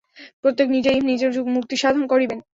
[0.41, 2.35] প্রত্যেকে নিজেই নিজের মুক্তিসাধন করিবে।